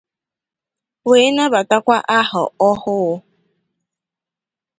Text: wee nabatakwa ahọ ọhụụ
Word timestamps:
wee 1.07 1.29
nabatakwa 1.35 1.97
ahọ 2.19 2.43
ọhụụ 2.69 3.09